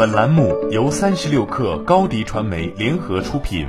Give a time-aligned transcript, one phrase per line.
[0.00, 3.66] 本栏目由三十六氪高低传媒联合出品。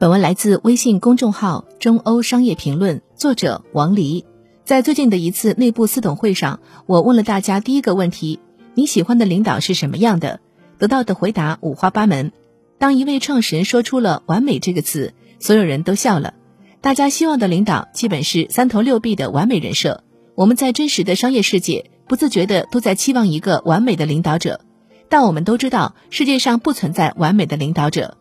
[0.00, 4.24] 本文来自微信公众号“中欧商业评论”，作者王黎。
[4.64, 8.40] 在最近的一次内部私董会上，我问了大家第一个问题：
[8.74, 10.40] 你喜欢的领导是什么样的？
[10.76, 12.32] 得到的回答五花八门。
[12.78, 16.34] 当一位创始人说出了“完美”这个词，所有人都笑了。
[16.80, 20.02] 大家希望的领导基本是三头六臂的完美人设。
[20.34, 24.62] 我们在真实的商业世界，不自觉的都在期望一个完美的领导者，
[25.08, 28.16] 但我们都知道世界上不存在完美的领导者。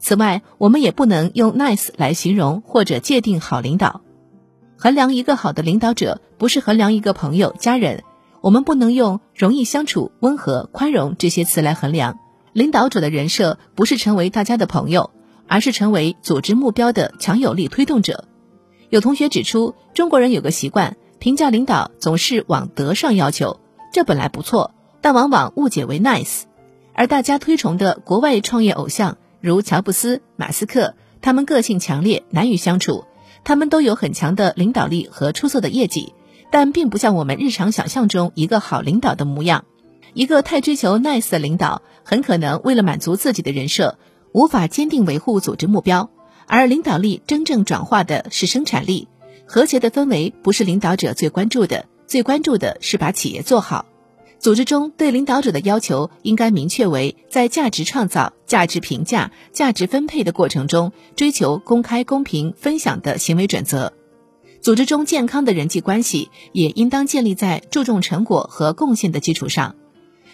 [0.00, 4.00] 此外，我们也不能用 nice 来形容或者界定好领导。
[4.76, 8.02] 衡量一个好的领导者，不是衡量一个朋友、家人。
[8.40, 12.18] 我们不能用容易相处、温和、宽容这些词来衡量。
[12.52, 15.12] 领导者的人设不是成为大家的朋友。
[15.46, 18.24] 而是成为组织目标的强有力推动者。
[18.88, 23.60] 有同学指出，中国人有个习惯，评价领导总是往德上要求，
[23.92, 26.44] 这本来不错，但往往误解为 nice。
[26.94, 33.04] 而大家推崇的国外创业偶像，如乔布斯、马斯克，他们个性强烈，难以相处，
[33.44, 36.14] 他们都有很强的领导力和出色的业绩，
[36.50, 39.66] 但并不像我们日常想象中一个好领导的模样。
[40.14, 43.98] 一个太追求 nice 的领导，很可能为了满足自己的人设。
[44.32, 46.08] 无法坚定维护组织目标，
[46.46, 49.08] 而领导力真正转化的是生产力。
[49.52, 53.84] 和谐的氛围不是领导者最关注的，最关注的是把企业做好。
[54.38, 63.92] 组织中对领导者的要求应该明确为在价值创造、价值评价、价值分配的过程中，追求公开、公平、分享的行为准则。
[64.60, 69.74] 组织中健康的人际关系也应当建立在注重成果和贡献的基础上。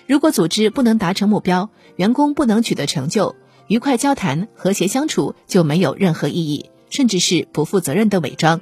[0.07, 3.35] 如果组织不能达成目标，员工不能取得成就。
[3.67, 8.61] 愉快交谈、和谐相处就没有任何意义，甚至是不负责任的伪装。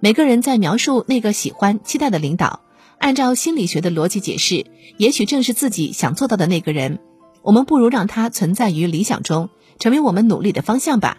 [0.00, 2.60] 每个人在描述那个喜欢、期待的领导，
[2.98, 4.64] 按照心理学的逻辑解释，
[4.96, 7.00] 也许正是自己想做到的那个人。
[7.42, 11.18] 我们不如让他存在于理想中，成为我们努力的方向吧。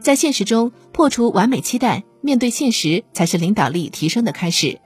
[0.00, 4.78] 在现实中破除完美期待，面对现实才是领导力提升的开始。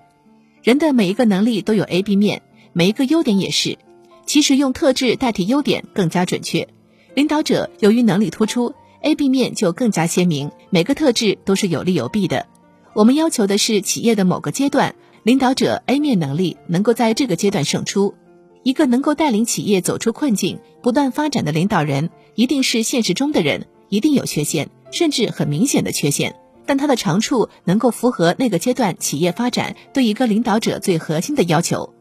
[0.63, 2.43] 人的每一个能力都有 A、B 面，
[2.73, 3.77] 每一个优点也是。
[4.25, 6.69] 其实用特质代替优点更加准确。
[7.15, 10.53] 领导者由于能力突出，A、B 面就更加鲜明。
[10.71, 12.47] 每个特质都是有利有弊的。
[12.95, 18.15] 我们要求的是企业的某个阶段，领导者 A 面能力能够在这个阶段胜出。
[18.63, 26.37] 一个能够带领企业走出困境、不断发展的领导人，一定是现实中的人，一定有缺陷，甚至很明显的缺陷。
[26.67, 31.95] 但他的长处能够符合那个阶段企业发展对一个领导者最核心的要求。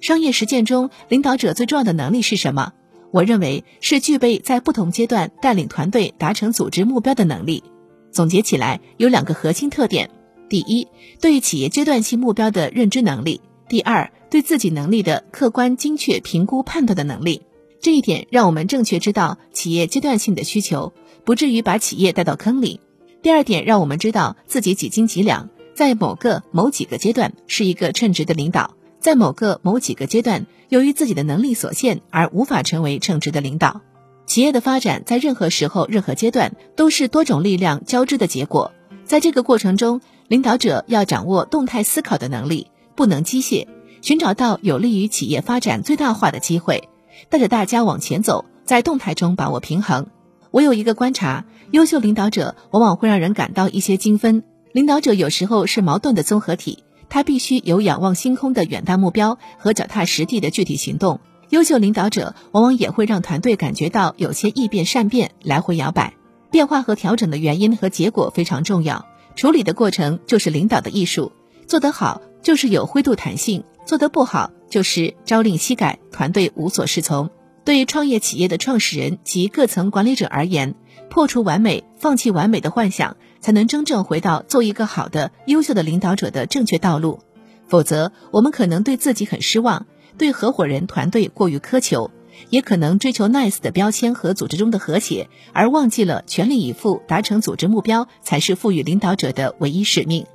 [0.00, 2.72] 商业实践中，领导者最重要的能力是什么？
[3.12, 7.62] 我认为是具备在不同阶段带领团队达成组织目标的能力。
[8.10, 10.10] 总结起来有两个核心特点：
[10.48, 10.88] 第一，
[11.20, 17.42] 对企业阶段性目标的认知能力；第二，对自己能力的客观精确评估判断的能力。
[17.80, 20.92] 这一点让我们正确知道企业阶段性的需求，
[21.24, 22.80] 不至于把企业带到坑里。
[23.22, 28.74] 第二点，让我们知道自己几斤几两，在某个某几个阶段是一个称职的领导。
[29.00, 33.80] 在某个某几个阶段，由于自己的能力所限而无法成为称职的领导。
[34.26, 38.72] 企业的发展在任何时候、任何阶段都是多种力量交织的结果。
[39.04, 43.66] 在这个过程中，领导者要掌握动态思考的能力，不能机械，
[44.02, 46.90] 寻找到有利于企业发展最大化的机会，
[47.30, 50.06] 带着大家往前走，在动态中把握平衡。
[50.50, 54.44] 我有一个观察：优秀领导者往往会让人感到一些精分。
[54.72, 56.84] 领导者有时候是矛盾的综合体。
[57.10, 61.20] 他必须有仰望星空的远大目标和脚踏实地的具体行动。
[61.48, 66.12] 优秀领导者往往也会让团队感觉到有些易变善变，来回摇摆。
[66.50, 69.06] 变化和调整的原因和结果非常重要，
[69.38, 71.30] 处理的过程就是领导的艺术。
[71.68, 77.30] 做得好就是有灰度弹性，做得不好就是朝令夕改，团队无所适从。
[77.64, 80.74] 对于创业企业的创始人及各层管理者而言，
[81.08, 83.16] 破除完美，放弃完美的幻想。
[83.40, 87.20] 才能真正回到做一个好的、优秀的领导者的正确道路，
[87.68, 89.86] 否则我们可能对自己很失望，
[90.18, 92.10] 对合伙人团队过于苛求，
[92.50, 100.26] 也可能追求 nice 的标签和组织中的和谐，而忘记了全力以赴达成组织目标才是赋予领导者的唯一使命。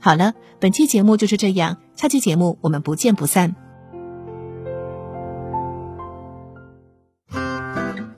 [0.00, 3.54] 好了，本期节目就是这样，下期节目我们不见不散。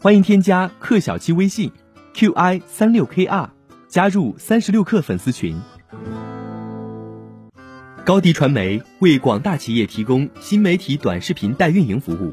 [0.00, 1.72] 欢迎添加克小七微信
[2.14, 3.50] ，qi 三六 kr。
[3.88, 5.60] 加入三十六氪粉丝群。
[8.04, 12.32] 高迪传媒为广大企业提供新媒体短视频代运营服务，